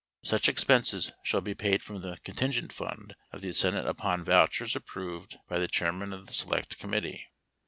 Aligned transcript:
Such 0.23 0.49
expenses 0.49 1.11
shall 1.21 1.41
be 1.41 1.53
24 1.53 1.69
paid 1.71 1.83
from 1.83 2.01
the 2.01 2.17
contingent 2.23 2.73
fund 2.73 3.13
of 3.31 3.41
the 3.41 3.53
Senate 3.53 3.85
upon 3.85 4.23
vouchers 4.25 4.71
25 4.71 4.75
approved 4.81 5.37
by 5.47 5.59
the 5.59 5.67
chairman 5.67 6.11
of 6.11 6.21
1 6.21 6.25
the 6.25 6.33
select 6.33 6.79
committee. 6.79 7.27